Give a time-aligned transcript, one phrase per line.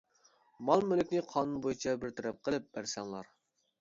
[0.69, 3.35] مال-مۈلۈكنى قانۇن بويىچە بىر تەرەپ قىلىپ بەرسەڭلار.